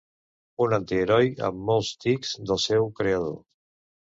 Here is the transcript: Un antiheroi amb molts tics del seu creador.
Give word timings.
Un 0.65 0.71
antiheroi 0.77 1.29
amb 1.49 1.61
molts 1.71 1.91
tics 2.07 2.33
del 2.53 2.61
seu 2.67 2.89
creador. 3.03 3.37